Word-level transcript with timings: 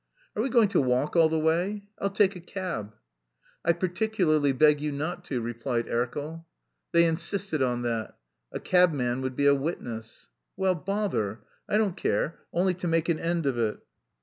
"Are 0.35 0.41
we 0.41 0.49
going 0.49 0.69
to 0.69 0.81
walk 0.81 1.15
all 1.15 1.29
the 1.29 1.37
way? 1.37 1.83
I'll 1.99 2.09
take 2.09 2.35
a 2.35 2.39
cab." 2.39 2.95
"I 3.63 3.73
particularly 3.73 4.51
beg 4.51 4.81
you 4.81 4.91
not 4.91 5.23
to," 5.25 5.39
replied 5.41 5.87
Erkel. 5.87 6.47
They 6.91 7.05
insisted 7.05 7.61
on 7.61 7.83
that. 7.83 8.17
A 8.51 8.59
cabman 8.59 9.21
would 9.21 9.35
be 9.35 9.45
a 9.45 9.53
witness. 9.53 10.29
"Well... 10.57 10.73
bother! 10.73 11.41
I 11.69 11.77
don't 11.77 11.95
care, 11.95 12.39
only 12.51 12.73
to 12.73 12.87
make 12.87 13.09
an 13.09 13.19
end 13.19 13.45
of 13.45 13.59
it." 13.59 13.77